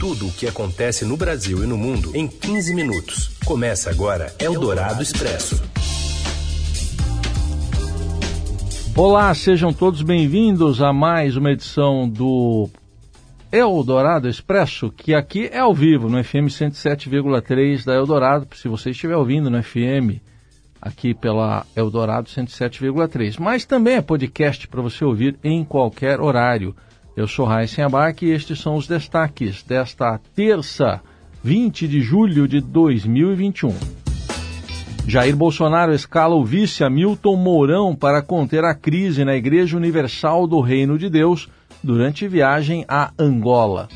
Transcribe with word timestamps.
Tudo 0.00 0.28
o 0.28 0.32
que 0.32 0.46
acontece 0.46 1.04
no 1.04 1.14
Brasil 1.14 1.62
e 1.62 1.66
no 1.66 1.76
mundo 1.76 2.16
em 2.16 2.26
15 2.26 2.74
minutos. 2.74 3.36
Começa 3.44 3.90
agora 3.90 4.34
Eldorado 4.38 5.02
Expresso. 5.02 5.62
Olá, 8.96 9.34
sejam 9.34 9.74
todos 9.74 10.00
bem-vindos 10.00 10.80
a 10.80 10.90
mais 10.90 11.36
uma 11.36 11.50
edição 11.52 12.08
do 12.08 12.70
Eldorado 13.52 14.26
Expresso, 14.26 14.90
que 14.90 15.12
aqui 15.12 15.50
é 15.52 15.58
ao 15.58 15.74
vivo 15.74 16.08
no 16.08 16.24
FM 16.24 16.48
107,3 16.48 17.84
da 17.84 17.94
Eldorado, 17.94 18.48
se 18.56 18.68
você 18.68 18.92
estiver 18.92 19.16
ouvindo 19.16 19.50
no 19.50 19.62
FM 19.62 20.18
aqui 20.80 21.12
pela 21.12 21.66
Eldorado 21.76 22.26
107,3. 22.26 23.38
Mas 23.38 23.66
também 23.66 23.96
é 23.96 24.00
podcast 24.00 24.66
para 24.66 24.80
você 24.80 25.04
ouvir 25.04 25.38
em 25.44 25.62
qualquer 25.62 26.22
horário. 26.22 26.74
Eu 27.16 27.26
sou 27.26 27.44
Raíssen 27.44 27.84
Abac 27.84 28.24
e 28.24 28.30
estes 28.30 28.60
são 28.60 28.76
os 28.76 28.86
destaques 28.86 29.62
desta 29.62 30.18
terça, 30.34 31.00
20 31.42 31.88
de 31.88 32.00
julho 32.00 32.46
de 32.46 32.60
2021. 32.60 33.74
Jair 35.06 35.34
Bolsonaro 35.34 35.92
escala 35.92 36.36
o 36.36 36.44
vice 36.44 36.84
Hamilton 36.84 37.34
Mourão 37.36 37.96
para 37.96 38.22
conter 38.22 38.64
a 38.64 38.74
crise 38.74 39.24
na 39.24 39.34
Igreja 39.34 39.76
Universal 39.76 40.46
do 40.46 40.60
Reino 40.60 40.96
de 40.96 41.10
Deus 41.10 41.48
durante 41.82 42.28
viagem 42.28 42.84
a 42.86 43.10
Angola. 43.18 43.88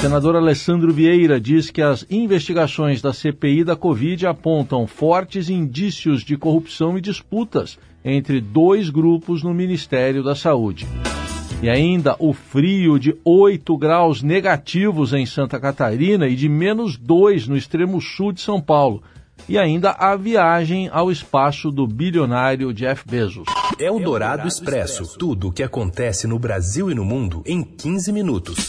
Senador 0.00 0.36
Alessandro 0.36 0.92
Vieira 0.92 1.40
diz 1.40 1.70
que 1.70 1.82
as 1.82 2.06
investigações 2.10 3.02
da 3.02 3.12
CPI 3.12 3.64
da 3.64 3.76
Covid 3.76 4.26
apontam 4.26 4.86
fortes 4.86 5.48
indícios 5.48 6.22
de 6.22 6.36
corrupção 6.36 6.96
e 6.96 7.00
disputas 7.00 7.78
entre 8.04 8.40
dois 8.40 8.90
grupos 8.90 9.42
no 9.42 9.52
Ministério 9.54 10.22
da 10.22 10.34
Saúde. 10.34 10.86
E 11.62 11.70
ainda 11.70 12.16
o 12.18 12.32
frio 12.32 12.98
de 12.98 13.16
8 13.24 13.78
graus 13.78 14.20
negativos 14.20 15.12
em 15.12 15.24
Santa 15.24 15.60
Catarina 15.60 16.26
e 16.26 16.34
de 16.34 16.48
menos 16.48 16.96
2 16.96 17.46
no 17.46 17.56
extremo 17.56 18.00
sul 18.00 18.32
de 18.32 18.40
São 18.40 18.60
Paulo. 18.60 19.00
E 19.48 19.56
ainda 19.56 19.92
a 19.92 20.16
viagem 20.16 20.88
ao 20.92 21.08
espaço 21.08 21.70
do 21.70 21.86
bilionário 21.86 22.74
Jeff 22.74 23.04
Bezos. 23.08 23.46
É 23.78 23.88
o 23.88 24.00
Dourado 24.00 24.48
Expresso. 24.48 25.16
Tudo 25.16 25.48
o 25.48 25.52
que 25.52 25.62
acontece 25.62 26.26
no 26.26 26.36
Brasil 26.36 26.90
e 26.90 26.96
no 26.96 27.04
mundo 27.04 27.44
em 27.46 27.62
15 27.62 28.12
minutos. 28.12 28.68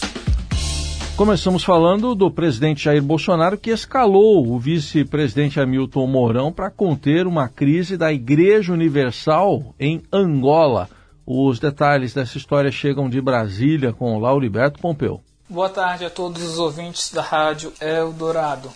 Começamos 1.16 1.64
falando 1.64 2.14
do 2.14 2.30
presidente 2.30 2.84
Jair 2.84 3.02
Bolsonaro, 3.02 3.58
que 3.58 3.70
escalou 3.70 4.46
o 4.48 4.56
vice-presidente 4.56 5.58
Hamilton 5.58 6.06
Mourão 6.06 6.52
para 6.52 6.70
conter 6.70 7.26
uma 7.26 7.48
crise 7.48 7.96
da 7.96 8.12
Igreja 8.12 8.72
Universal 8.72 9.74
em 9.80 10.00
Angola. 10.12 10.88
Os 11.26 11.58
detalhes 11.58 12.12
dessa 12.12 12.36
história 12.36 12.70
chegam 12.70 13.08
de 13.08 13.18
Brasília 13.18 13.94
com 13.94 14.18
Lauriberto 14.18 14.78
Pompeu. 14.78 15.22
Boa 15.48 15.70
tarde 15.70 16.04
a 16.04 16.10
todos 16.10 16.42
os 16.42 16.58
ouvintes 16.58 17.10
da 17.10 17.22
Rádio 17.22 17.72
Eldorado. 17.80 18.70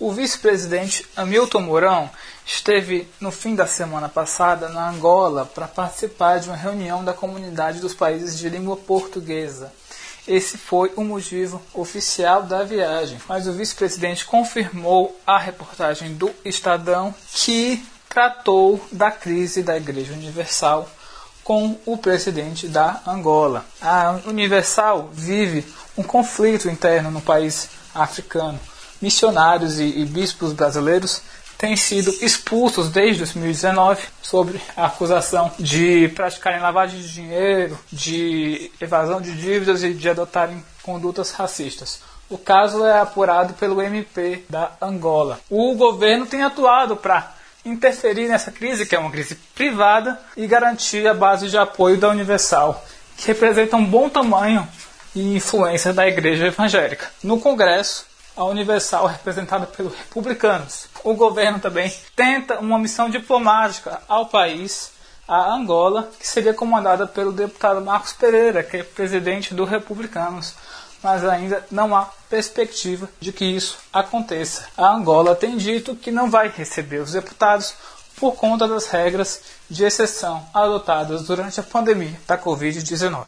O 0.00 0.10
vice-presidente 0.10 1.06
Hamilton 1.14 1.60
Mourão 1.60 2.10
esteve 2.46 3.06
no 3.20 3.30
fim 3.30 3.54
da 3.54 3.66
semana 3.66 4.08
passada 4.08 4.70
na 4.70 4.88
Angola 4.88 5.44
para 5.44 5.68
participar 5.68 6.40
de 6.40 6.48
uma 6.48 6.56
reunião 6.56 7.04
da 7.04 7.12
comunidade 7.12 7.80
dos 7.80 7.92
países 7.92 8.38
de 8.38 8.48
língua 8.48 8.78
portuguesa. 8.78 9.70
Esse 10.26 10.56
foi 10.56 10.90
o 10.96 11.04
motivo 11.04 11.60
oficial 11.74 12.44
da 12.44 12.64
viagem, 12.64 13.18
mas 13.28 13.46
o 13.46 13.52
vice-presidente 13.52 14.24
confirmou 14.24 15.14
à 15.26 15.38
reportagem 15.38 16.14
do 16.14 16.30
Estadão 16.46 17.14
que 17.34 17.84
tratou 18.08 18.82
da 18.90 19.10
crise 19.10 19.62
da 19.62 19.76
Igreja 19.76 20.14
Universal 20.14 20.88
com 21.44 21.78
o 21.84 21.96
presidente 21.96 22.66
da 22.66 23.02
Angola. 23.06 23.64
A 23.80 24.18
Universal 24.26 25.10
vive 25.12 25.64
um 25.96 26.02
conflito 26.02 26.68
interno 26.68 27.10
no 27.10 27.20
país 27.20 27.68
africano. 27.94 28.58
Missionários 29.00 29.78
e, 29.78 29.84
e 29.84 30.04
bispos 30.06 30.54
brasileiros 30.54 31.20
têm 31.58 31.76
sido 31.76 32.10
expulsos 32.20 32.88
desde 32.88 33.18
2019 33.18 34.02
sobre 34.22 34.60
a 34.76 34.86
acusação 34.86 35.52
de 35.58 36.08
praticarem 36.08 36.60
lavagem 36.60 37.00
de 37.00 37.12
dinheiro, 37.12 37.78
de 37.92 38.70
evasão 38.80 39.20
de 39.20 39.32
dívidas 39.34 39.84
e 39.84 39.92
de 39.92 40.08
adotarem 40.08 40.64
condutas 40.82 41.30
racistas. 41.30 42.00
O 42.28 42.38
caso 42.38 42.84
é 42.84 42.98
apurado 42.98 43.54
pelo 43.54 43.82
MP 43.82 44.44
da 44.48 44.72
Angola. 44.80 45.38
O 45.50 45.74
governo 45.74 46.26
tem 46.26 46.42
atuado 46.42 46.96
para 46.96 47.34
interferir 47.64 48.28
nessa 48.28 48.52
crise, 48.52 48.86
que 48.86 48.94
é 48.94 48.98
uma 48.98 49.10
crise 49.10 49.36
privada, 49.54 50.20
e 50.36 50.46
garantir 50.46 51.06
a 51.06 51.14
base 51.14 51.48
de 51.48 51.56
apoio 51.56 51.96
da 51.96 52.10
Universal, 52.10 52.84
que 53.16 53.26
representa 53.28 53.76
um 53.76 53.84
bom 53.84 54.08
tamanho 54.08 54.66
e 55.14 55.36
influência 55.36 55.92
da 55.92 56.06
Igreja 56.06 56.46
Evangélica. 56.46 57.10
No 57.22 57.40
Congresso, 57.40 58.06
a 58.36 58.44
Universal 58.44 59.08
é 59.08 59.12
representada 59.12 59.66
pelos 59.66 59.94
republicanos. 59.94 60.88
O 61.04 61.14
governo 61.14 61.58
também 61.60 61.92
tenta 62.16 62.58
uma 62.58 62.78
missão 62.78 63.08
diplomática 63.08 64.00
ao 64.08 64.26
país, 64.26 64.90
a 65.26 65.54
Angola, 65.54 66.10
que 66.18 66.26
seria 66.26 66.52
comandada 66.52 67.06
pelo 67.06 67.32
deputado 67.32 67.80
Marcos 67.80 68.12
Pereira, 68.12 68.62
que 68.62 68.78
é 68.78 68.82
presidente 68.82 69.54
dos 69.54 69.68
republicanos 69.68 70.54
mas 71.04 71.22
ainda 71.22 71.62
não 71.70 71.94
há 71.94 72.08
perspectiva 72.30 73.10
de 73.20 73.30
que 73.30 73.44
isso 73.44 73.76
aconteça. 73.92 74.66
A 74.76 74.96
Angola 74.96 75.36
tem 75.36 75.58
dito 75.58 75.94
que 75.94 76.10
não 76.10 76.30
vai 76.30 76.48
receber 76.48 77.02
os 77.02 77.12
deputados 77.12 77.74
por 78.18 78.34
conta 78.36 78.66
das 78.66 78.86
regras 78.86 79.42
de 79.68 79.84
exceção 79.84 80.42
adotadas 80.54 81.26
durante 81.26 81.60
a 81.60 81.62
pandemia 81.62 82.18
da 82.26 82.38
Covid-19. 82.38 83.26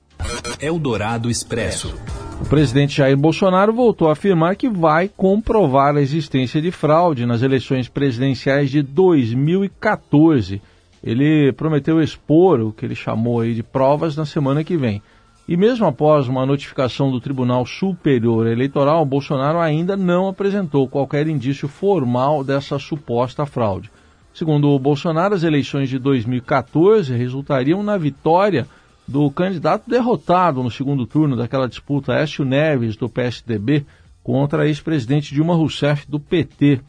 Eldorado 0.59 1.31
Expresso. 1.31 1.95
O 2.41 2.47
presidente 2.47 2.97
Jair 2.97 3.17
Bolsonaro 3.17 3.73
voltou 3.73 4.09
a 4.09 4.13
afirmar 4.13 4.57
que 4.57 4.69
vai 4.69 5.11
comprovar 5.15 5.97
a 5.97 6.01
existência 6.01 6.63
de 6.63 6.71
fraude 6.71 7.27
nas 7.27 7.43
eleições 7.43 7.89
presidenciais 7.89 8.71
de 8.71 8.83
2014. 8.83 10.63
Ele 11.03 11.53
prometeu 11.53 12.01
expor 12.01 12.61
o 12.61 12.73
que 12.73 12.87
ele 12.87 12.95
chamou 12.95 13.41
aí 13.41 13.55
de 13.55 13.63
provas 13.63 14.17
na 14.17 14.25
semana 14.25 14.65
que 14.65 14.77
vem. 14.77 15.03
E 15.49 15.57
mesmo 15.57 15.87
após 15.87 16.27
uma 16.27 16.45
notificação 16.45 17.09
do 17.13 17.21
Tribunal 17.21 17.65
Superior 17.65 18.49
Eleitoral, 18.49 19.05
Bolsonaro 19.05 19.61
ainda 19.61 19.97
não 19.97 20.27
apresentou 20.27 20.89
qualquer 20.89 21.29
indício 21.29 21.69
formal 21.69 22.43
dessa 22.43 22.81
suposta 22.81 23.47
fraude. 23.47 23.89
Segundo 24.35 24.77
Bolsonaro, 24.77 25.37
as 25.37 25.45
eleições 25.45 25.89
de 25.89 26.01
2014 26.01 27.15
resultariam 27.15 27.81
na 27.81 27.97
vitória 27.97 28.67
do 29.07 29.31
candidato 29.31 29.89
derrotado 29.89 30.65
no 30.65 30.71
segundo 30.71 31.07
turno 31.07 31.37
daquela 31.37 31.69
disputa, 31.69 32.15
Écio 32.15 32.45
Neves, 32.45 32.97
do 32.97 33.09
PSDB, 33.09 33.87
contra 34.25 34.65
a 34.65 34.67
ex-presidente 34.67 35.33
Dilma 35.33 35.55
Rousseff, 35.55 36.11
do 36.11 36.19
PT. 36.19 36.81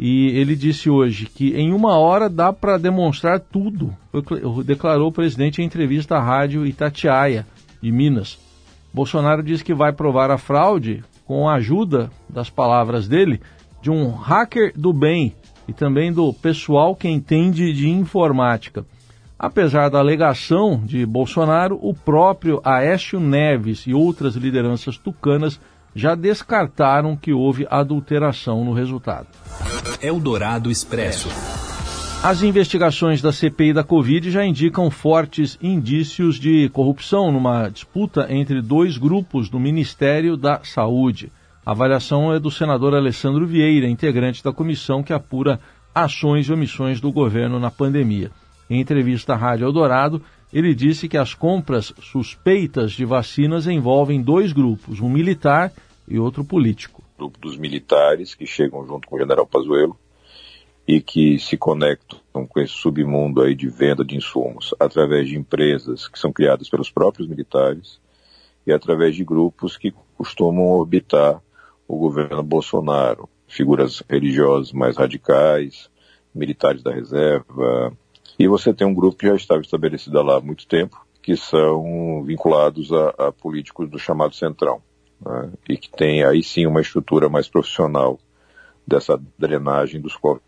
E 0.00 0.30
ele 0.30 0.56
disse 0.56 0.90
hoje 0.90 1.26
que 1.26 1.54
em 1.54 1.72
uma 1.72 1.96
hora 1.96 2.28
dá 2.28 2.52
para 2.52 2.76
demonstrar 2.76 3.38
tudo, 3.38 3.96
declarou 4.64 5.08
o 5.08 5.12
presidente 5.12 5.62
em 5.62 5.64
entrevista 5.64 6.16
à 6.16 6.20
rádio 6.20 6.66
Itatiaia 6.66 7.46
de 7.82 7.90
Minas. 7.92 8.38
Bolsonaro 8.92 9.42
diz 9.42 9.62
que 9.62 9.74
vai 9.74 9.92
provar 9.92 10.30
a 10.30 10.38
fraude 10.38 11.04
com 11.24 11.48
a 11.48 11.54
ajuda, 11.54 12.10
das 12.28 12.48
palavras 12.48 13.06
dele, 13.06 13.40
de 13.82 13.90
um 13.90 14.10
hacker 14.10 14.72
do 14.74 14.92
bem 14.92 15.34
e 15.68 15.72
também 15.72 16.12
do 16.12 16.32
pessoal 16.32 16.96
que 16.96 17.08
entende 17.08 17.72
de 17.72 17.88
informática. 17.88 18.84
Apesar 19.38 19.88
da 19.88 19.98
alegação 19.98 20.82
de 20.84 21.06
Bolsonaro, 21.06 21.78
o 21.80 21.94
próprio 21.94 22.60
Aécio 22.64 23.20
Neves 23.20 23.86
e 23.86 23.94
outras 23.94 24.34
lideranças 24.34 24.96
tucanas 24.96 25.60
já 25.94 26.14
descartaram 26.14 27.16
que 27.16 27.32
houve 27.32 27.66
adulteração 27.70 28.64
no 28.64 28.72
resultado. 28.72 29.28
Eldorado 30.02 30.70
Expresso. 30.70 31.28
As 32.20 32.42
investigações 32.42 33.22
da 33.22 33.32
CPI 33.32 33.72
da 33.72 33.84
Covid 33.84 34.28
já 34.28 34.44
indicam 34.44 34.90
fortes 34.90 35.56
indícios 35.62 36.34
de 36.34 36.68
corrupção 36.70 37.30
numa 37.30 37.68
disputa 37.68 38.26
entre 38.28 38.60
dois 38.60 38.98
grupos 38.98 39.48
do 39.48 39.60
Ministério 39.60 40.36
da 40.36 40.60
Saúde. 40.64 41.30
A 41.64 41.70
avaliação 41.70 42.34
é 42.34 42.40
do 42.40 42.50
senador 42.50 42.92
Alessandro 42.92 43.46
Vieira, 43.46 43.88
integrante 43.88 44.42
da 44.42 44.52
comissão 44.52 45.00
que 45.00 45.12
apura 45.12 45.60
ações 45.94 46.48
e 46.48 46.52
omissões 46.52 47.00
do 47.00 47.12
governo 47.12 47.60
na 47.60 47.70
pandemia. 47.70 48.32
Em 48.68 48.80
entrevista 48.80 49.34
à 49.34 49.36
Rádio 49.36 49.66
Eldorado, 49.66 50.20
ele 50.52 50.74
disse 50.74 51.08
que 51.08 51.16
as 51.16 51.34
compras 51.34 51.94
suspeitas 52.02 52.92
de 52.92 53.04
vacinas 53.04 53.68
envolvem 53.68 54.20
dois 54.20 54.52
grupos, 54.52 55.00
um 55.00 55.08
militar 55.08 55.72
e 56.06 56.18
outro 56.18 56.44
político. 56.44 57.00
Grupo 57.16 57.38
dos 57.38 57.56
militares, 57.56 58.34
que 58.34 58.44
chegam 58.44 58.84
junto 58.84 59.06
com 59.06 59.14
o 59.14 59.18
general 59.20 59.46
Pazuello, 59.46 59.96
e 60.88 61.02
que 61.02 61.38
se 61.38 61.54
conectam 61.58 62.46
com 62.46 62.60
esse 62.60 62.72
submundo 62.72 63.42
aí 63.42 63.54
de 63.54 63.68
venda 63.68 64.02
de 64.02 64.16
insumos 64.16 64.74
através 64.80 65.28
de 65.28 65.36
empresas 65.36 66.08
que 66.08 66.18
são 66.18 66.32
criadas 66.32 66.70
pelos 66.70 66.90
próprios 66.90 67.28
militares 67.28 68.00
e 68.66 68.72
através 68.72 69.14
de 69.14 69.22
grupos 69.22 69.76
que 69.76 69.92
costumam 70.16 70.64
orbitar 70.64 71.42
o 71.86 71.98
governo 71.98 72.42
Bolsonaro, 72.42 73.28
figuras 73.46 74.02
religiosas 74.08 74.72
mais 74.72 74.96
radicais, 74.96 75.90
militares 76.34 76.82
da 76.82 76.92
reserva. 76.92 77.92
E 78.38 78.48
você 78.48 78.72
tem 78.72 78.86
um 78.86 78.94
grupo 78.94 79.18
que 79.18 79.26
já 79.26 79.34
estava 79.34 79.60
estabelecido 79.60 80.22
lá 80.22 80.38
há 80.38 80.40
muito 80.40 80.66
tempo, 80.66 81.06
que 81.22 81.36
são 81.36 82.22
vinculados 82.24 82.90
a, 82.92 83.28
a 83.28 83.32
políticos 83.32 83.90
do 83.90 83.98
chamado 83.98 84.34
Centrão. 84.34 84.80
né, 85.20 85.50
e 85.68 85.76
que 85.76 85.90
tem 85.90 86.24
aí 86.24 86.42
sim 86.42 86.66
uma 86.66 86.80
estrutura 86.80 87.28
mais 87.28 87.46
profissional 87.46 88.18
dessa 88.86 89.20
drenagem 89.38 90.00
dos 90.00 90.16
cofres 90.16 90.47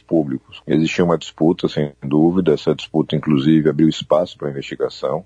públicos. 0.00 0.62
Existia 0.66 1.04
uma 1.04 1.16
disputa, 1.16 1.68
sem 1.68 1.92
dúvida, 2.02 2.52
essa 2.52 2.74
disputa 2.74 3.16
inclusive 3.16 3.68
abriu 3.68 3.88
espaço 3.88 4.36
para 4.36 4.50
investigação, 4.50 5.24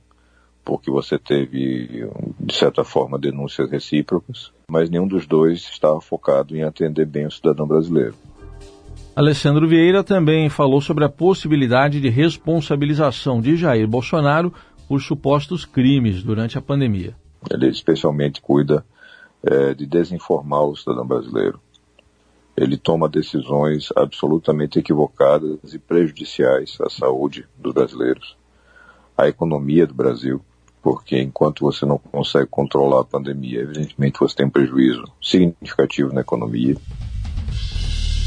porque 0.64 0.90
você 0.90 1.19
teve, 1.19 2.08
de 2.38 2.54
certa 2.54 2.84
forma, 2.84 3.19
denúncias 3.19 3.70
recíprocas, 3.70 4.52
mas 4.69 4.88
nenhum 4.88 5.08
dos 5.08 5.26
dois 5.26 5.60
estava 5.60 6.00
focado 6.00 6.56
em 6.56 6.62
atender 6.62 7.06
bem 7.06 7.26
o 7.26 7.31
cidadão 7.31 7.66
brasileiro. 7.66 8.14
Alessandro 9.14 9.69
Vieira 9.69 10.02
também 10.02 10.49
falou 10.49 10.81
sobre 10.81 11.04
a 11.04 11.08
possibilidade 11.08 12.00
de 12.00 12.08
responsabilização 12.08 13.40
de 13.40 13.56
Jair 13.56 13.87
Bolsonaro 13.87 14.52
por 14.88 15.02
supostos 15.02 15.64
crimes 15.64 16.22
durante 16.22 16.56
a 16.56 16.62
pandemia. 16.62 17.14
Ele 17.50 17.69
especialmente 17.69 18.40
cuida 18.40 18.84
é, 19.43 19.75
de 19.75 19.87
desinformar 19.87 20.64
o 20.64 20.76
cidadão 20.76 21.06
brasileiro. 21.06 21.60
Ele 22.56 22.76
toma 22.76 23.08
decisões 23.08 23.88
absolutamente 23.96 24.78
equivocadas 24.78 25.72
e 25.72 25.78
prejudiciais 25.78 26.76
à 26.81 26.90
saúde 26.90 27.46
dos 27.58 27.72
brasileiros, 27.72 28.37
à 29.16 29.26
economia 29.26 29.87
do 29.87 29.94
Brasil, 29.94 30.40
porque 30.82 31.19
enquanto 31.20 31.60
você 31.60 31.87
não 31.87 31.96
consegue 31.96 32.46
controlar 32.46 33.00
a 33.00 33.04
pandemia, 33.04 33.60
evidentemente 33.60 34.19
você 34.19 34.37
tem 34.37 34.46
um 34.46 34.50
prejuízo 34.50 35.04
significativo 35.20 36.12
na 36.12 36.20
economia. 36.20 36.76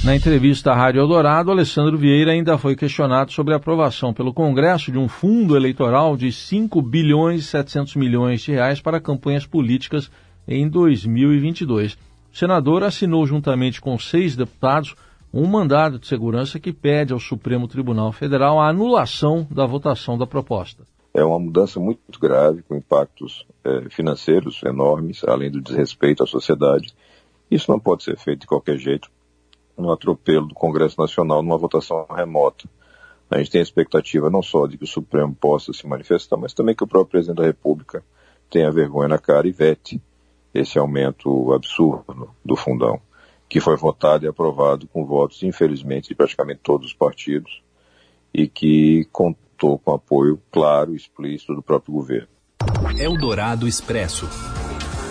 Na 0.06 0.16
entrevista 0.16 0.72
à 0.72 0.75
Rádio 0.75 1.00
Eldorado, 1.00 1.50
Alessandro 1.50 1.98
Vieira 1.98 2.31
ainda 2.31 2.60
foi 2.60 2.75
questionado 2.75 3.31
sobre 3.31 3.56
a 3.56 3.57
aprovação 3.57 4.13
pelo 4.13 4.33
Congresso 4.33 4.92
de 4.92 5.00
um 5.00 5.07
fundo 5.07 5.56
eleitoral 5.56 6.16
de 6.16 6.31
5 6.31 6.80
bilhões 6.80 7.42
e 7.42 7.44
700 7.44 7.95
milhões 7.95 8.42
de 8.42 8.51
reais 8.51 8.80
para 8.80 9.01
campanhas 9.01 9.48
políticas 9.48 10.12
em 10.48 10.69
2022. 10.69 11.98
Senador 12.36 12.84
assinou 12.84 13.26
juntamente 13.26 13.80
com 13.80 13.98
seis 13.98 14.36
deputados 14.36 14.94
um 15.34 15.48
mandado 15.48 15.98
de 15.98 16.06
segurança 16.06 16.60
que 16.60 16.74
pede 16.74 17.14
ao 17.14 17.20
Supremo 17.20 17.66
Tribunal 17.66 18.12
Federal 18.12 18.60
a 18.60 18.68
anulação 18.68 19.48
da 19.50 19.66
votação 19.66 20.18
da 20.18 20.28
proposta. 20.28 20.84
É 21.14 21.24
uma 21.24 21.40
mudança 21.40 21.80
muito 21.80 22.20
grave, 22.20 22.62
com 22.64 22.76
impactos 22.76 23.48
é, 23.64 23.90
financeiros 23.90 24.62
enormes, 24.66 25.24
além 25.24 25.50
do 25.50 25.62
desrespeito 25.62 26.24
à 26.24 26.28
sociedade. 26.28 26.94
Isso 27.50 27.72
não 27.72 27.80
pode 27.80 28.04
ser 28.04 28.18
feito 28.18 28.42
de 28.42 28.48
qualquer 28.48 28.78
jeito, 28.78 29.10
no 29.78 29.90
atropelo 29.90 30.48
do 30.48 30.54
Congresso 30.54 31.00
Nacional 31.00 31.42
numa 31.42 31.58
votação 31.58 32.06
remota. 32.14 32.68
A 33.32 33.38
gente 33.38 33.52
tem 33.52 33.60
a 33.60 33.64
expectativa 33.64 34.30
não 34.30 34.44
só 34.44 34.68
de 34.68 34.78
que 34.78 34.84
o 34.84 34.88
Supremo 34.88 35.34
possa 35.34 35.72
se 35.72 35.88
manifestar, 35.88 36.36
mas 36.36 36.54
também 36.54 36.76
que 36.76 36.84
o 36.84 36.88
próprio 36.88 37.12
presidente 37.12 37.38
da 37.38 37.46
República 37.46 38.04
tenha 38.50 38.70
vergonha 38.74 39.08
na 39.08 39.18
cara 39.18 39.48
e 39.48 39.54
vete 39.54 40.02
esse 40.56 40.80
aumento 40.80 41.54
absurdo 41.54 42.30
do 42.44 42.56
fundão, 42.56 43.00
que 43.50 43.60
foi 43.60 43.75
votado 43.75 44.25
e 44.25 44.28
aprovado 44.28 44.88
com 44.88 45.06
votos, 45.06 45.44
infelizmente, 45.44 46.07
de 46.07 46.16
praticamente 46.16 46.62
todos 46.63 46.88
os 46.88 46.94
partidos 46.94 47.62
e 48.34 48.48
que 48.48 49.07
contou 49.12 49.78
com 49.78 49.94
apoio 49.94 50.42
claro 50.52 50.94
e 50.94 50.96
explícito 50.96 51.54
do 51.54 51.62
próprio 51.62 51.94
governo. 51.94 52.28
Eldorado 52.98 53.68
Expresso. 53.68 54.28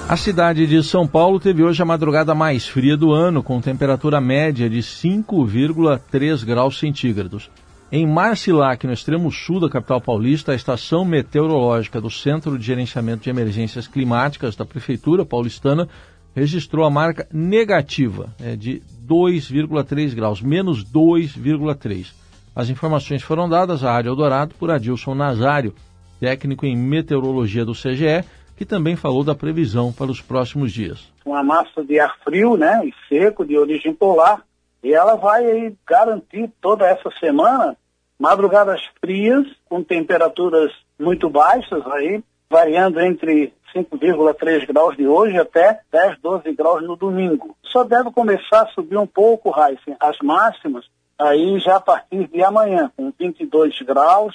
A 0.09 0.17
cidade 0.17 0.67
de 0.67 0.83
São 0.83 1.07
Paulo 1.07 1.41
teve 1.41 1.63
hoje 1.63 1.81
a 1.81 1.87
madrugada 1.87 2.35
mais 2.35 2.67
fria 2.67 2.97
do 2.97 3.13
ano, 3.13 3.43
com 3.43 3.61
temperatura 3.61 4.21
média 4.21 4.69
de 4.69 4.79
5,3 4.79 6.45
graus 6.45 6.79
centígrados. 6.79 7.51
Em 7.97 8.05
Marcilac, 8.05 8.85
no 8.89 8.93
extremo 8.93 9.31
sul 9.31 9.61
da 9.61 9.69
capital 9.69 10.01
paulista, 10.01 10.51
a 10.51 10.57
estação 10.57 11.05
meteorológica 11.05 12.01
do 12.01 12.11
Centro 12.11 12.59
de 12.59 12.65
Gerenciamento 12.65 13.23
de 13.23 13.31
Emergências 13.31 13.87
Climáticas 13.87 14.57
da 14.57 14.65
Prefeitura 14.65 15.25
paulistana 15.25 15.89
registrou 16.35 16.85
a 16.85 16.91
marca 16.91 17.29
negativa 17.33 18.35
é, 18.43 18.57
de 18.57 18.83
2,3 19.09 20.13
graus, 20.13 20.43
menos 20.43 20.85
2,3. 20.85 22.13
As 22.53 22.69
informações 22.69 23.23
foram 23.23 23.49
dadas 23.49 23.85
à 23.85 23.93
Rádio 23.93 24.11
Eldorado 24.11 24.57
por 24.57 24.73
Adilson 24.73 25.15
Nazário, 25.15 25.73
técnico 26.19 26.67
em 26.67 26.77
meteorologia 26.77 27.65
do 27.65 27.75
CGE, 27.75 28.25
que 28.57 28.65
também 28.65 28.97
falou 28.97 29.23
da 29.23 29.37
previsão 29.37 29.93
para 29.93 30.11
os 30.11 30.21
próximos 30.21 30.73
dias. 30.73 31.13
Uma 31.25 31.45
massa 31.45 31.85
de 31.85 32.01
ar 32.01 32.17
frio, 32.25 32.57
né, 32.57 32.85
e 32.85 32.93
seco, 33.09 33.47
de 33.47 33.57
origem 33.57 33.95
polar, 33.95 34.43
e 34.83 34.93
ela 34.93 35.15
vai 35.15 35.47
aí, 35.47 35.77
garantir 35.87 36.51
toda 36.61 36.89
essa 36.89 37.09
semana 37.21 37.77
madrugadas 38.19 38.81
frias, 39.01 39.47
com 39.69 39.83
temperaturas 39.83 40.73
muito 40.99 41.29
baixas 41.29 41.85
aí, 41.87 42.23
variando 42.49 43.01
entre 43.01 43.53
5,3 43.75 44.67
graus 44.67 44.97
de 44.97 45.07
hoje 45.07 45.37
até 45.39 45.81
10, 45.93 46.19
12 46.21 46.53
graus 46.53 46.83
no 46.83 46.97
domingo. 46.97 47.57
Só 47.65 47.83
deve 47.83 48.11
começar 48.13 48.63
a 48.63 48.69
subir 48.69 48.97
um 48.97 49.07
pouco, 49.07 49.51
Heisen, 49.51 49.97
as 49.99 50.17
máximas, 50.23 50.85
aí 51.19 51.59
já 51.59 51.77
a 51.77 51.81
partir 51.81 52.29
de 52.29 52.43
amanhã, 52.43 52.91
com 52.97 53.13
22 53.19 53.81
graus, 53.83 54.35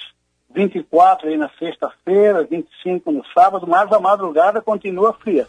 24 0.54 1.28
aí 1.28 1.36
na 1.36 1.48
sexta-feira, 1.58 2.44
25 2.44 3.10
no 3.10 3.22
sábado, 3.32 3.66
mas 3.66 3.90
a 3.92 4.00
madrugada 4.00 4.60
continua 4.60 5.12
fria. 5.12 5.46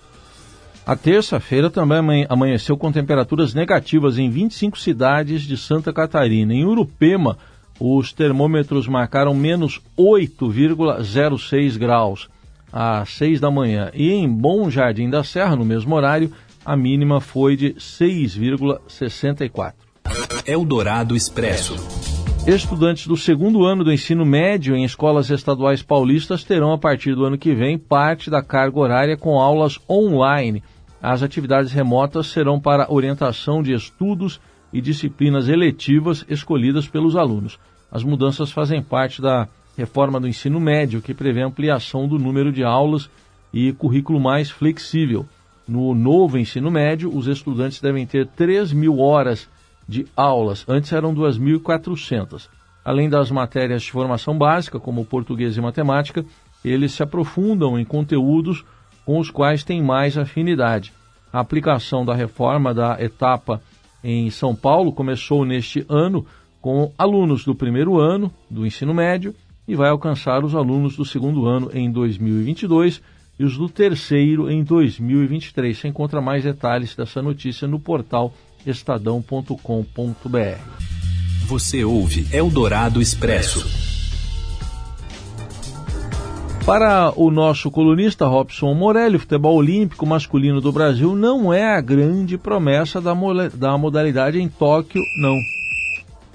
A 0.85 0.95
terça-feira 0.95 1.69
também 1.69 2.25
amanheceu 2.27 2.75
com 2.75 2.91
temperaturas 2.91 3.53
negativas 3.53 4.17
em 4.17 4.29
25 4.29 4.79
cidades 4.79 5.43
de 5.43 5.55
Santa 5.55 5.93
Catarina. 5.93 6.53
Em 6.53 6.65
Urupema, 6.65 7.37
os 7.83 8.13
termômetros 8.13 8.87
marcaram 8.87 9.33
menos 9.33 9.81
8,06 9.97 11.79
graus 11.79 12.29
às 12.71 13.09
6 13.09 13.39
da 13.39 13.49
manhã. 13.49 13.89
E 13.95 14.11
em 14.11 14.29
Bom 14.29 14.69
Jardim 14.69 15.09
da 15.09 15.23
Serra, 15.23 15.55
no 15.55 15.65
mesmo 15.65 15.95
horário, 15.95 16.31
a 16.63 16.77
mínima 16.77 17.19
foi 17.19 17.55
de 17.55 17.73
6,64. 17.73 19.73
Eldorado 20.45 21.15
Expresso. 21.15 21.73
Estudantes 22.45 23.07
do 23.07 23.17
segundo 23.17 23.65
ano 23.65 23.83
do 23.83 23.91
ensino 23.91 24.27
médio 24.27 24.75
em 24.75 24.83
escolas 24.83 25.31
estaduais 25.31 25.81
paulistas 25.81 26.43
terão, 26.43 26.71
a 26.71 26.77
partir 26.77 27.15
do 27.15 27.25
ano 27.25 27.37
que 27.37 27.55
vem, 27.55 27.79
parte 27.79 28.29
da 28.29 28.43
carga 28.43 28.79
horária 28.79 29.17
com 29.17 29.39
aulas 29.39 29.79
online. 29.89 30.61
As 31.01 31.23
atividades 31.23 31.71
remotas 31.71 32.27
serão 32.27 32.59
para 32.59 32.93
orientação 32.93 33.63
de 33.63 33.73
estudos 33.73 34.39
e 34.71 34.79
disciplinas 34.79 35.47
eletivas 35.47 36.23
escolhidas 36.29 36.87
pelos 36.87 37.15
alunos. 37.15 37.57
As 37.91 38.03
mudanças 38.03 38.51
fazem 38.51 38.81
parte 38.81 39.21
da 39.21 39.47
reforma 39.77 40.19
do 40.19 40.27
ensino 40.27 40.59
médio, 40.59 41.01
que 41.01 41.13
prevê 41.13 41.41
ampliação 41.41 42.07
do 42.07 42.17
número 42.17 42.51
de 42.51 42.63
aulas 42.63 43.09
e 43.53 43.73
currículo 43.73 44.19
mais 44.19 44.49
flexível. 44.49 45.25
No 45.67 45.93
novo 45.93 46.37
ensino 46.37 46.71
médio, 46.71 47.15
os 47.15 47.27
estudantes 47.27 47.81
devem 47.81 48.05
ter 48.05 48.27
3 48.27 48.71
mil 48.73 48.99
horas 48.99 49.49
de 49.87 50.07
aulas. 50.15 50.65
Antes 50.67 50.91
eram 50.93 51.13
2.400. 51.13 52.47
Além 52.83 53.09
das 53.09 53.29
matérias 53.29 53.83
de 53.83 53.91
formação 53.91 54.37
básica, 54.37 54.79
como 54.79 55.05
português 55.05 55.57
e 55.57 55.61
matemática, 55.61 56.25
eles 56.63 56.93
se 56.93 57.03
aprofundam 57.03 57.79
em 57.79 57.85
conteúdos 57.85 58.63
com 59.05 59.19
os 59.19 59.29
quais 59.29 59.63
têm 59.63 59.83
mais 59.83 60.17
afinidade. 60.17 60.93
A 61.31 61.39
aplicação 61.39 62.05
da 62.05 62.13
reforma 62.13 62.73
da 62.73 63.01
etapa 63.01 63.61
em 64.03 64.29
São 64.29 64.55
Paulo 64.55 64.91
começou 64.91 65.45
neste 65.45 65.85
ano 65.87 66.25
com 66.61 66.91
alunos 66.97 67.43
do 67.43 67.55
primeiro 67.55 67.99
ano 67.99 68.31
do 68.49 68.65
ensino 68.65 68.93
médio 68.93 69.35
e 69.67 69.75
vai 69.75 69.89
alcançar 69.89 70.45
os 70.45 70.53
alunos 70.53 70.95
do 70.95 71.03
segundo 71.03 71.45
ano 71.45 71.71
em 71.73 71.91
2022 71.91 73.01
e 73.39 73.43
os 73.43 73.57
do 73.57 73.67
terceiro 73.67 74.49
em 74.49 74.63
2023. 74.63 75.77
Você 75.77 75.87
encontra 75.87 76.21
mais 76.21 76.43
detalhes 76.43 76.95
dessa 76.95 77.21
notícia 77.21 77.67
no 77.67 77.79
portal 77.79 78.33
estadão.com.br. 78.65 79.55
Você 81.47 81.83
ouve 81.83 82.27
Eldorado 82.31 83.01
Expresso. 83.01 83.81
Para 86.65 87.11
o 87.15 87.31
nosso 87.31 87.71
colunista 87.71 88.27
Robson 88.27 88.71
Morelli, 88.75 89.15
o 89.15 89.19
futebol 89.19 89.55
olímpico 89.55 90.05
masculino 90.05 90.61
do 90.61 90.71
Brasil 90.71 91.15
não 91.15 91.51
é 91.51 91.75
a 91.75 91.81
grande 91.81 92.37
promessa 92.37 93.01
da, 93.01 93.13
da 93.55 93.77
modalidade 93.79 94.39
em 94.39 94.47
Tóquio, 94.47 95.01
não. 95.19 95.35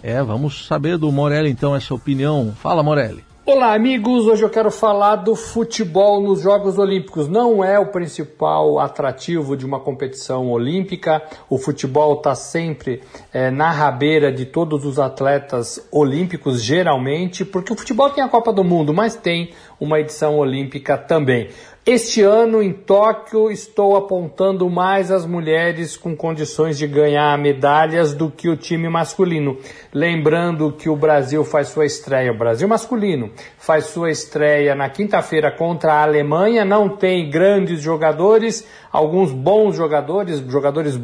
É, 0.08 0.22
vamos 0.22 0.68
saber 0.68 0.96
do 0.98 1.10
Morelli 1.10 1.50
então 1.50 1.74
essa 1.74 1.92
opinião. 1.92 2.54
Fala, 2.62 2.80
Morelli. 2.80 3.24
Olá, 3.44 3.74
amigos. 3.74 4.26
Hoje 4.26 4.44
eu 4.44 4.48
quero 4.48 4.70
falar 4.70 5.16
do 5.16 5.34
futebol 5.34 6.20
nos 6.20 6.42
Jogos 6.42 6.78
Olímpicos. 6.78 7.26
Não 7.26 7.64
é 7.64 7.76
o 7.76 7.86
principal 7.86 8.78
atrativo 8.78 9.56
de 9.56 9.66
uma 9.66 9.80
competição 9.80 10.48
olímpica. 10.52 11.20
O 11.50 11.58
futebol 11.58 12.18
está 12.18 12.36
sempre 12.36 13.02
é, 13.32 13.50
na 13.50 13.72
rabeira 13.72 14.30
de 14.30 14.46
todos 14.46 14.84
os 14.84 15.00
atletas 15.00 15.84
olímpicos, 15.90 16.62
geralmente, 16.62 17.44
porque 17.44 17.72
o 17.72 17.76
futebol 17.76 18.08
tem 18.08 18.22
a 18.22 18.28
Copa 18.28 18.52
do 18.52 18.62
Mundo, 18.62 18.94
mas 18.94 19.16
tem 19.16 19.50
uma 19.80 19.98
edição 19.98 20.38
olímpica 20.38 20.96
também. 20.96 21.48
Este 21.88 22.20
ano 22.20 22.60
em 22.60 22.72
Tóquio 22.72 23.48
estou 23.48 23.94
apontando 23.94 24.68
mais 24.68 25.12
as 25.12 25.24
mulheres 25.24 25.96
com 25.96 26.16
condições 26.16 26.76
de 26.76 26.84
ganhar 26.84 27.38
medalhas 27.38 28.12
do 28.12 28.28
que 28.28 28.48
o 28.48 28.56
time 28.56 28.88
masculino. 28.88 29.56
Lembrando 29.94 30.72
que 30.72 30.88
o 30.88 30.96
Brasil 30.96 31.44
faz 31.44 31.68
sua 31.68 31.86
estreia, 31.86 32.32
o 32.32 32.36
Brasil 32.36 32.66
masculino 32.66 33.30
faz 33.56 33.84
sua 33.84 34.10
estreia 34.10 34.74
na 34.74 34.90
quinta-feira 34.90 35.52
contra 35.52 35.92
a 35.92 36.02
Alemanha, 36.02 36.64
não 36.64 36.88
tem 36.88 37.30
grandes 37.30 37.80
jogadores, 37.80 38.66
alguns 38.90 39.30
bons 39.30 39.76
jogadores, 39.76 40.40
jogadores 40.40 40.98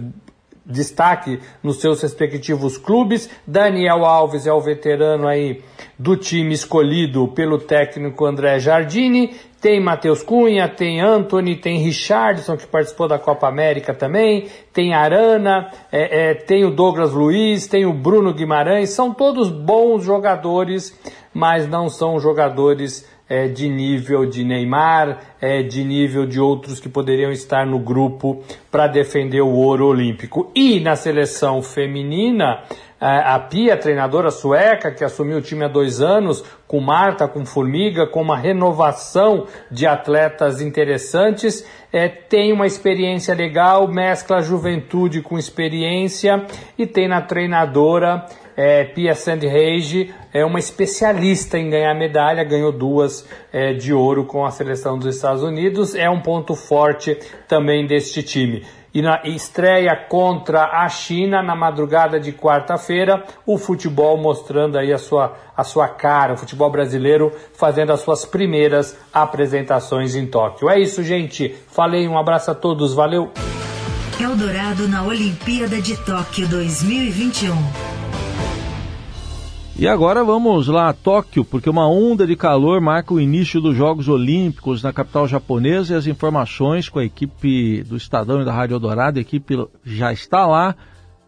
destaque 0.65 1.41
nos 1.63 1.81
seus 1.81 2.01
respectivos 2.01 2.79
clubes. 2.79 3.29
Daniel 3.47 4.05
Alves 4.05 4.47
é 4.47 4.53
o 4.53 4.61
veterano 4.61 5.27
aí 5.27 5.63
do 5.99 6.17
time 6.17 6.55
escolhido 6.55 7.29
pelo 7.29 7.59
técnico 7.59 8.25
André 8.25 8.59
Jardini. 8.59 9.35
Tem 9.61 9.79
Matheus 9.79 10.25
Cunha, 10.25 10.69
tem 10.69 11.01
Anthony, 11.01 11.55
tem 11.55 11.79
Richardson, 11.79 12.57
que 12.57 12.67
participou 12.67 13.07
da 13.07 13.17
Copa 13.17 13.47
América 13.47 13.95
também, 13.95 14.49
tem 14.73 14.93
Arana, 14.93 15.71
é, 15.93 16.31
é, 16.31 16.35
tem 16.35 16.65
o 16.65 16.71
Douglas 16.73 17.13
Luiz, 17.13 17.69
tem 17.69 17.87
o 17.87 17.93
Bruno 17.93 18.35
Guimarães, 18.35 18.91
são 18.91 19.15
todos 19.15 19.51
bons 19.51 20.03
jogadores, 20.03 20.99
mas 21.33 21.69
não 21.69 21.89
são 21.89 22.19
jogadores 22.19 23.09
é, 23.29 23.49
de 23.49 23.69
nível 23.69 24.27
de 24.27 24.45
Neymar, 24.45 25.19
é, 25.41 25.63
de 25.63 25.85
nível 25.85 26.27
de 26.27 26.39
outros 26.39 26.79
que 26.81 26.89
poderiam 26.89 27.31
estar 27.31 27.67
no 27.67 27.79
grupo 27.79 28.43
para 28.71 28.87
defender 28.87 29.41
o 29.41 29.53
ouro 29.53 29.87
olímpico. 29.87 30.51
E 30.55 30.81
na 30.81 30.97
seleção 30.97 31.63
feminina, 31.63 32.63
é, 33.01 33.19
a 33.19 33.37
Pia, 33.39 33.77
treinadora 33.77 34.31
sueca, 34.31 34.93
que 34.93 35.03
assumiu 35.03 35.39
o 35.39 35.43
time 35.43 35.65
há 35.65 35.69
dois 35.69 36.01
anos, 36.01 36.45
com 36.69 36.79
Marta, 36.79 37.27
com 37.27 37.45
Formiga, 37.45 38.07
com 38.07 38.23
uma 38.23 38.37
renovação 38.37 39.47
de 39.69 39.89
atletas 39.89 40.61
interessantes, 40.61 41.67
é, 41.93 42.09
tem 42.09 42.53
uma 42.53 42.65
experiência 42.65 43.35
legal, 43.35 43.89
mescla 43.89 44.41
juventude 44.41 45.21
com 45.21 45.37
experiência 45.37 46.47
e 46.79 46.87
tem 46.87 47.09
na 47.09 47.21
treinadora 47.21 48.25
é, 48.57 48.85
Pia 48.85 49.15
Sandhage 49.15 50.13
é 50.33 50.45
uma 50.45 50.59
especialista 50.59 51.59
em 51.59 51.71
ganhar 51.71 51.95
medalha, 51.95 52.45
ganhou 52.45 52.73
duas 52.73 53.27
é, 53.53 53.73
de 53.73 53.93
ouro 53.93 54.25
com 54.25 54.45
a 54.45 54.51
seleção 54.51 54.99
dos 54.99 55.15
Estados 55.15 55.43
Unidos, 55.43 55.95
é 55.95 56.09
um 56.09 56.21
ponto 56.21 56.55
forte 56.55 57.19
também 57.49 57.87
deste 57.87 58.23
time. 58.23 58.65
E 58.95 59.01
na 59.01 59.23
estreia 59.25 59.97
contra 59.97 60.65
a 60.65 60.89
China 60.89 61.43
na 61.43 61.57
madrugada 61.57 62.21
de 62.21 62.31
quarta-feira, 62.31 63.25
o 63.47 63.57
futebol 63.57 64.19
mostrando 64.19 64.77
aí 64.77 64.93
a 64.93 64.99
sua, 64.99 65.35
a 65.57 65.65
sua 65.65 65.89
cara, 65.89 66.35
o 66.35 66.37
futebol 66.37 66.71
brasileiro 66.71 67.33
fazendo 67.55 67.91
as 67.91 68.01
suas 68.01 68.27
primeiras 68.27 68.99
apresentações 69.13 70.15
em 70.15 70.27
Tóquio. 70.27 70.69
É 70.69 70.79
isso, 70.79 71.03
gente. 71.03 71.57
Falei, 71.69 72.07
um 72.07 72.19
abraço 72.19 72.51
a 72.51 72.55
todos, 72.55 72.93
valeu! 72.93 73.33
Eldorado 74.21 74.87
na 74.87 75.03
Olimpíada 75.03 75.81
de 75.81 75.97
Tóquio 75.97 76.47
2021. 76.47 77.92
E 79.83 79.89
agora 79.89 80.23
vamos 80.23 80.69
lá 80.69 80.91
a 80.91 80.93
Tóquio, 80.93 81.45
porque 81.45 81.69
uma 81.69 81.89
onda 81.89 82.25
de 82.25 82.37
calor 82.37 82.81
marca 82.81 83.13
o 83.13 83.21
início 83.21 83.61
dos 83.61 83.77
Jogos 83.77 84.07
Olímpicos 84.07 84.81
na 84.81 84.93
capital 84.93 85.27
japonesa 85.27 85.93
e 85.93 85.97
as 85.97 86.07
informações 86.07 86.89
com 86.89 87.01
a 87.01 87.05
equipe 87.05 87.83
do 87.83 87.97
Estadão 87.97 88.41
e 88.41 88.45
da 88.45 88.53
Rádio 88.53 88.77
Eldorado. 88.77 89.19
A 89.19 89.23
equipe 89.23 89.57
já 89.85 90.13
está 90.13 90.47
lá 90.47 90.77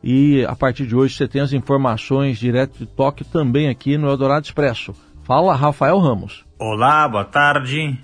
e 0.05 0.45
a 0.45 0.55
partir 0.55 0.87
de 0.87 0.95
hoje 0.95 1.17
você 1.17 1.27
tem 1.27 1.43
as 1.43 1.53
informações 1.53 2.39
direto 2.39 2.79
de 2.79 2.87
Tóquio 2.87 3.27
também 3.27 3.69
aqui 3.69 3.99
no 3.99 4.09
Eldorado 4.09 4.45
Expresso. 4.45 4.95
Fala, 5.25 5.57
Rafael 5.57 5.99
Ramos. 5.99 6.45
Olá, 6.57 7.09
boa 7.09 7.25
tarde. 7.25 7.99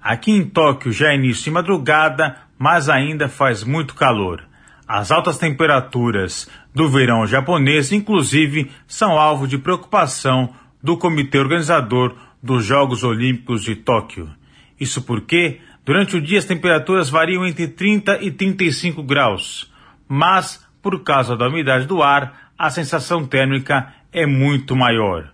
Aqui 0.00 0.30
em 0.30 0.48
Tóquio 0.48 0.92
já 0.92 1.08
é 1.08 1.16
início 1.16 1.42
de 1.42 1.50
madrugada, 1.50 2.36
mas 2.56 2.88
ainda 2.88 3.28
faz 3.28 3.64
muito 3.64 3.96
calor. 3.96 4.44
As 4.88 5.10
altas 5.10 5.36
temperaturas 5.36 6.48
do 6.72 6.88
verão 6.88 7.26
japonês, 7.26 7.90
inclusive, 7.90 8.70
são 8.86 9.18
alvo 9.18 9.48
de 9.48 9.58
preocupação 9.58 10.54
do 10.80 10.96
comitê 10.96 11.38
organizador 11.38 12.14
dos 12.40 12.64
Jogos 12.64 13.02
Olímpicos 13.02 13.64
de 13.64 13.74
Tóquio. 13.74 14.30
Isso 14.78 15.02
porque, 15.02 15.58
durante 15.84 16.16
o 16.16 16.20
dia, 16.20 16.38
as 16.38 16.44
temperaturas 16.44 17.10
variam 17.10 17.44
entre 17.44 17.66
30 17.66 18.22
e 18.22 18.30
35 18.30 19.02
graus, 19.02 19.72
mas, 20.06 20.64
por 20.80 21.02
causa 21.02 21.36
da 21.36 21.48
umidade 21.48 21.86
do 21.86 22.00
ar, 22.00 22.52
a 22.56 22.70
sensação 22.70 23.26
térmica 23.26 23.92
é 24.12 24.24
muito 24.24 24.76
maior. 24.76 25.32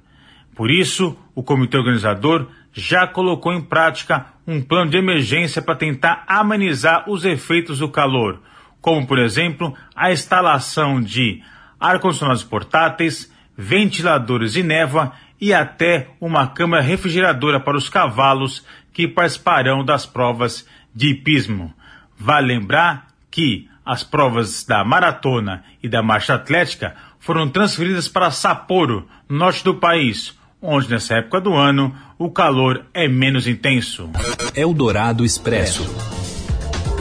Por 0.54 0.70
isso, 0.70 1.14
o 1.34 1.42
comitê 1.42 1.76
organizador 1.76 2.46
já 2.72 3.06
colocou 3.06 3.52
em 3.52 3.60
prática 3.60 4.24
um 4.46 4.62
plano 4.62 4.90
de 4.90 4.96
emergência 4.96 5.60
para 5.60 5.76
tentar 5.76 6.24
amenizar 6.26 7.04
os 7.10 7.26
efeitos 7.26 7.80
do 7.80 7.88
calor 7.90 8.40
como 8.82 9.06
por 9.06 9.18
exemplo 9.18 9.74
a 9.96 10.12
instalação 10.12 11.00
de 11.00 11.42
ar-condicionados 11.80 12.44
portáteis, 12.44 13.32
ventiladores 13.56 14.52
de 14.52 14.62
névoa 14.62 15.12
e 15.40 15.54
até 15.54 16.08
uma 16.20 16.46
câmara 16.48 16.82
refrigeradora 16.82 17.58
para 17.58 17.76
os 17.76 17.88
cavalos 17.88 18.66
que 18.92 19.08
participarão 19.08 19.84
das 19.84 20.04
provas 20.04 20.66
de 20.94 21.10
hipismo. 21.10 21.72
Vale 22.18 22.48
lembrar 22.48 23.08
que 23.30 23.68
as 23.84 24.04
provas 24.04 24.64
da 24.64 24.84
maratona 24.84 25.64
e 25.82 25.88
da 25.88 26.02
marcha 26.02 26.34
atlética 26.34 26.94
foram 27.18 27.48
transferidas 27.48 28.08
para 28.08 28.30
Sapporo, 28.30 29.08
norte 29.28 29.64
do 29.64 29.74
país, 29.74 30.36
onde 30.60 30.90
nessa 30.90 31.14
época 31.14 31.40
do 31.40 31.54
ano 31.54 31.94
o 32.18 32.30
calor 32.30 32.84
é 32.94 33.08
menos 33.08 33.46
intenso. 33.46 34.10
Eldorado 34.54 35.24
Expresso. 35.24 36.21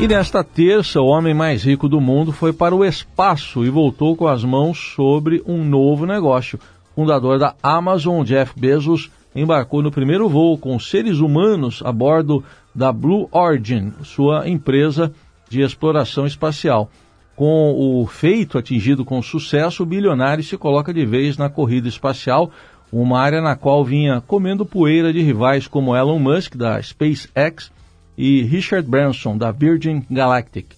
E 0.02 0.08
nesta 0.08 0.44
terça, 0.44 1.00
o 1.00 1.06
homem 1.06 1.32
mais 1.32 1.64
rico 1.64 1.88
do 1.88 2.02
mundo 2.02 2.32
foi 2.32 2.52
para 2.52 2.74
o 2.74 2.84
espaço 2.84 3.64
e 3.64 3.70
voltou 3.70 4.16
com 4.16 4.28
as 4.28 4.44
mãos 4.44 4.96
sobre 4.96 5.44
um 5.46 5.64
novo 5.64 6.08
negócio. 6.08 6.60
Fundador 6.96 7.38
da 7.38 7.54
Amazon, 7.62 8.24
Jeff 8.24 8.60
Bezos, 8.60 9.12
embarcou 9.36 9.84
no 9.84 9.92
primeiro 9.92 10.28
voo 10.28 10.58
com 10.58 10.80
seres 10.80 11.20
humanos 11.20 11.84
a 11.86 11.92
bordo 11.92 12.44
da 12.74 12.92
Blue 12.92 13.30
Origin, 13.32 13.94
sua 14.02 14.50
empresa 14.50 15.14
de 15.48 15.62
exploração 15.62 16.26
espacial. 16.26 16.90
Com 17.36 17.72
o 17.78 18.08
feito 18.08 18.58
atingido 18.58 19.06
com 19.06 19.22
sucesso, 19.22 19.84
o 19.84 19.86
bilionário 19.86 20.44
se 20.44 20.58
coloca 20.58 20.92
de 20.92 21.06
vez 21.06 21.38
na 21.38 21.48
corrida 21.48 21.88
espacial, 21.88 22.50
uma 22.92 23.20
área 23.20 23.40
na 23.40 23.56
qual 23.56 23.86
vinha 23.86 24.20
comendo 24.20 24.66
poeira 24.66 25.14
de 25.14 25.22
rivais 25.22 25.68
como 25.68 25.96
Elon 25.96 26.18
Musk, 26.18 26.56
da 26.56 26.82
SpaceX, 26.82 27.70
e 28.22 28.44
Richard 28.44 28.88
Branson, 28.88 29.36
da 29.36 29.52
Virgin 29.52 30.06
Galactic. 30.12 30.76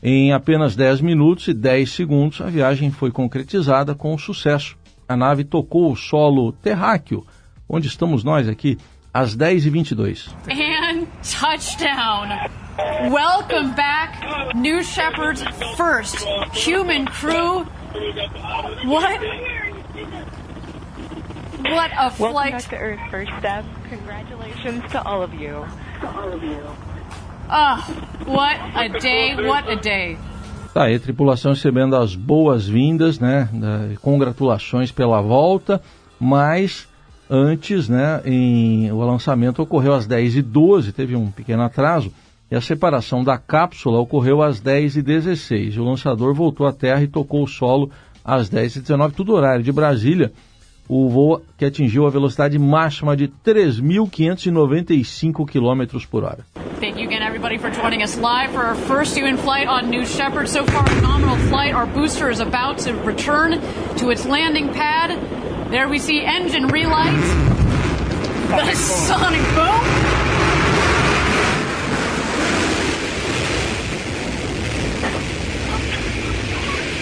Em 0.00 0.32
apenas 0.32 0.76
10 0.76 1.00
minutos 1.00 1.48
e 1.48 1.52
10 1.52 1.90
segundos, 1.90 2.40
a 2.40 2.46
viagem 2.46 2.92
foi 2.92 3.10
concretizada 3.10 3.96
com 3.96 4.16
sucesso. 4.16 4.76
A 5.08 5.16
nave 5.16 5.42
tocou 5.42 5.90
o 5.90 5.96
solo 5.96 6.52
terráqueo, 6.52 7.26
onde 7.68 7.88
estamos 7.88 8.22
nós 8.22 8.48
aqui, 8.48 8.78
às 9.12 9.36
10h22. 9.36 10.28
And 10.48 11.08
touchdown! 11.20 12.28
Welcome 13.10 13.74
back, 13.74 14.54
New 14.54 14.84
Shepard's 14.84 15.42
first 15.76 16.24
human 16.52 17.06
crew. 17.06 17.66
What? 18.84 19.20
What 21.72 21.90
a 21.98 22.10
flight! 22.10 22.20
Welcome 22.20 22.52
back 22.52 22.68
to 22.68 22.76
Earth, 22.76 23.10
first 23.10 23.32
step. 23.40 23.64
Congratulations 23.94 24.90
to 24.90 24.98
all 25.06 25.22
of 25.22 25.32
you. 25.34 25.64
Ah, 27.48 27.86
what 28.26 28.58
a 28.74 28.88
day, 28.98 29.36
what 29.36 29.70
a 29.70 29.76
day. 29.76 30.18
Tá 30.72 30.84
aí, 30.84 30.96
a 30.96 31.00
tripulação 31.00 31.52
recebendo 31.52 31.94
as 31.94 32.16
boas-vindas, 32.16 33.20
né? 33.20 33.48
Congratulações 34.02 34.90
pela 34.90 35.20
volta, 35.20 35.80
mas 36.18 36.88
antes, 37.30 37.88
né, 37.88 38.20
em, 38.24 38.90
o 38.90 38.98
lançamento 38.98 39.62
ocorreu 39.62 39.94
às 39.94 40.08
10h12, 40.08 40.92
teve 40.92 41.14
um 41.14 41.30
pequeno 41.30 41.62
atraso, 41.62 42.12
e 42.50 42.56
a 42.56 42.60
separação 42.60 43.22
da 43.22 43.38
cápsula 43.38 44.00
ocorreu 44.00 44.42
às 44.42 44.60
10h16. 44.60 45.78
O 45.78 45.84
lançador 45.84 46.34
voltou 46.34 46.66
à 46.66 46.72
Terra 46.72 47.02
e 47.02 47.08
tocou 47.08 47.44
o 47.44 47.48
solo 47.48 47.92
às 48.24 48.50
10h19, 48.50 49.12
tudo 49.12 49.34
horário 49.34 49.62
de 49.62 49.70
Brasília 49.70 50.32
o 50.88 51.08
voo 51.08 51.40
que 51.56 51.64
atingiu 51.64 52.06
a 52.06 52.10
velocidade 52.10 52.58
máxima 52.58 53.16
de 53.16 53.28
3.595 53.28 55.46
km 55.46 55.86
por 56.10 56.24
hora. 56.24 56.44
Thank 56.80 56.98
you 56.98 57.06
again, 57.06 57.22
everybody, 57.22 57.56
for 57.58 57.70
joining 57.70 58.02
us 58.02 58.18
live 58.18 58.52
for 58.52 58.62
our 58.62 58.74
first 58.74 59.16
human 59.16 59.38
flight 59.38 59.66
on 59.66 59.88
New 59.88 60.04
Shepard. 60.04 60.48
So 60.48 60.66
far, 60.66 60.84
a 60.84 60.90
phenomenal 60.90 61.36
flight. 61.48 61.74
Our 61.74 61.86
booster 61.86 62.28
is 62.30 62.40
about 62.40 62.78
to 62.84 62.92
return 62.92 63.58
to 63.96 64.10
its 64.10 64.26
landing 64.26 64.70
pad. 64.72 65.18
There 65.70 65.88
we 65.88 65.98
see 65.98 66.22
engine 66.22 66.68
relight. 66.68 67.16
The 68.48 68.74
sonic 68.74 69.40
boom. 69.54 70.23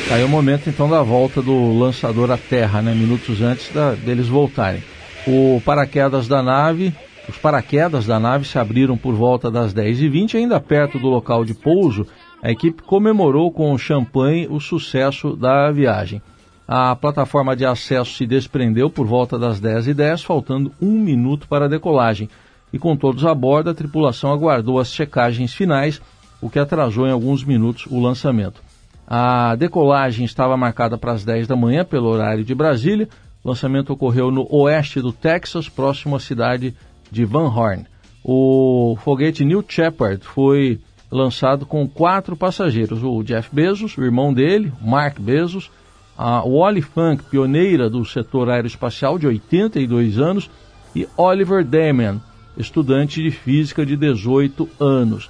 Tá 0.09 0.17
aí 0.17 0.25
o 0.25 0.29
momento 0.29 0.69
então 0.69 0.91
da 0.91 1.03
volta 1.03 1.41
do 1.41 1.79
lançador 1.79 2.31
à 2.31 2.37
Terra, 2.37 2.83
né? 2.83 2.95
Minutos 2.95 3.41
antes 3.41 3.73
da, 3.73 3.93
deles 3.93 4.29
voltarem. 4.29 4.83
O 5.27 5.63
paraquedas 5.65 6.27
da 6.29 6.43
nave 6.43 6.93
Os 7.29 7.39
paraquedas 7.39 8.05
da 8.05 8.19
nave 8.19 8.45
se 8.45 8.59
abriram 8.59 8.97
por 8.97 9.15
volta 9.15 9.51
das 9.51 9.73
10h20, 9.73 10.35
ainda 10.35 10.61
perto 10.61 10.99
do 10.99 11.09
local 11.09 11.45
de 11.45 11.55
pouso. 11.55 12.07
A 12.43 12.51
equipe 12.51 12.83
comemorou 12.83 13.53
com 13.53 13.79
champanhe 13.79 14.49
o 14.51 14.59
sucesso 14.59 15.37
da 15.37 15.71
viagem. 15.71 16.21
A 16.67 16.95
plataforma 16.97 17.55
de 17.55 17.65
acesso 17.65 18.15
se 18.15 18.27
desprendeu 18.27 18.91
por 18.91 19.07
volta 19.07 19.39
das 19.39 19.61
10h10, 19.61 20.25
faltando 20.25 20.73
um 20.81 20.99
minuto 20.99 21.47
para 21.47 21.67
a 21.67 21.69
decolagem. 21.69 22.29
E 22.73 22.79
com 22.79 22.97
todos 22.97 23.25
a 23.25 23.35
bordo, 23.35 23.71
a 23.71 23.75
tripulação 23.75 24.33
aguardou 24.33 24.81
as 24.81 24.93
checagens 24.93 25.55
finais, 25.55 26.03
o 26.41 26.51
que 26.51 26.59
atrasou 26.59 27.07
em 27.07 27.13
alguns 27.13 27.45
minutos 27.45 27.87
o 27.87 28.01
lançamento. 28.01 28.61
A 29.07 29.55
decolagem 29.57 30.25
estava 30.25 30.57
marcada 30.57 30.97
para 30.97 31.13
as 31.13 31.25
10 31.25 31.47
da 31.47 31.57
manhã, 31.57 31.85
pelo 31.85 32.09
horário 32.09 32.45
de 32.45 32.55
Brasília. 32.55 33.09
O 33.43 33.49
lançamento 33.49 33.93
ocorreu 33.93 34.31
no 34.31 34.47
oeste 34.51 35.01
do 35.01 35.13
Texas, 35.13 35.69
próximo 35.69 36.17
à 36.17 36.21
cidade 36.21 36.75
de 37.11 37.25
Van 37.25 37.49
Horn. 37.49 37.87
O 38.25 38.97
foguete 39.03 39.45
New 39.45 39.65
Shepard 39.67 40.25
foi 40.25 40.81
lançado 41.11 41.67
com 41.67 41.89
quatro 41.89 42.37
passageiros: 42.37 43.03
o 43.03 43.23
Jeff 43.23 43.49
Bezos, 43.53 43.97
o 43.99 44.03
irmão 44.03 44.33
dele, 44.33 44.73
Mark 44.81 45.19
Bezos, 45.19 45.71
a 46.17 46.43
Wally 46.43 46.83
Funk, 46.83 47.25
pioneira 47.25 47.91
do 47.91 48.05
setor 48.05 48.49
aeroespacial 48.49 49.19
de 49.19 49.27
82 49.27 50.19
anos, 50.19 50.49
e 50.95 51.09
Oliver 51.17 51.65
Damon, 51.65 52.21
estudante 52.57 53.23
de 53.23 53.31
física 53.31 53.85
de 53.85 53.97
18 53.97 54.69
anos. 54.79 55.29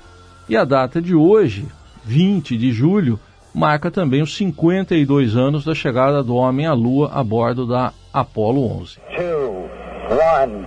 E 0.48 0.56
a 0.56 0.64
data 0.64 1.00
de 1.00 1.14
hoje, 1.14 1.66
20 2.04 2.58
de 2.58 2.72
julho, 2.72 3.18
marca 3.54 3.90
também 3.90 4.22
os 4.22 4.34
52 4.36 5.36
anos 5.36 5.64
da 5.64 5.74
chegada 5.74 6.22
do 6.22 6.34
homem 6.34 6.66
à 6.66 6.72
Lua 6.72 7.10
a 7.12 7.22
bordo 7.22 7.66
da 7.66 7.92
Apollo 8.12 8.80
11. 8.80 8.98
Two, 9.16 9.68
one, 10.10 10.66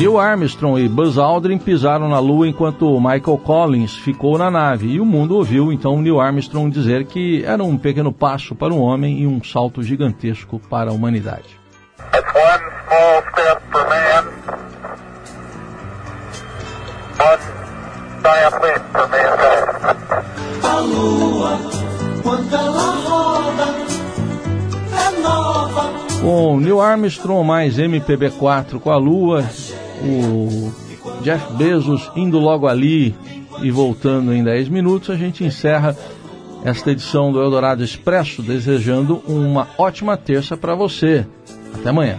Neil 0.00 0.18
Armstrong 0.18 0.82
e 0.82 0.88
Buzz 0.88 1.18
Aldrin 1.18 1.58
pisaram 1.58 2.08
na 2.08 2.18
Lua 2.18 2.48
enquanto 2.48 2.98
Michael 2.98 3.36
Collins 3.44 3.96
ficou 3.96 4.38
na 4.38 4.50
nave 4.50 4.86
e 4.86 4.98
o 5.00 5.04
mundo 5.04 5.36
ouviu 5.36 5.70
então 5.70 6.00
Neil 6.00 6.18
Armstrong 6.18 6.70
dizer 6.70 7.04
que 7.04 7.44
era 7.44 7.62
um 7.62 7.76
pequeno 7.76 8.10
passo 8.10 8.54
para 8.54 8.72
o 8.72 8.80
homem 8.80 9.20
e 9.20 9.26
um 9.26 9.44
salto 9.44 9.82
gigantesco 9.82 10.58
para 10.70 10.90
a 10.90 10.94
humanidade. 10.94 11.60
A 12.12 13.79
Neil 26.60 26.80
Armstrong 26.80 27.46
mais 27.46 27.78
MPB4 27.78 28.78
com 28.78 28.90
a 28.90 28.96
Lua, 28.96 29.44
o 30.02 30.72
Jeff 31.22 31.52
Bezos 31.54 32.10
indo 32.14 32.38
logo 32.38 32.66
ali 32.66 33.14
e 33.62 33.70
voltando 33.70 34.32
em 34.32 34.44
10 34.44 34.68
minutos, 34.68 35.10
a 35.10 35.16
gente 35.16 35.44
encerra 35.44 35.96
esta 36.64 36.90
edição 36.90 37.32
do 37.32 37.40
Eldorado 37.40 37.82
Expresso, 37.82 38.42
desejando 38.42 39.22
uma 39.26 39.68
ótima 39.78 40.16
terça 40.16 40.56
para 40.56 40.74
você. 40.74 41.26
Até 41.74 41.88
amanhã. 41.88 42.18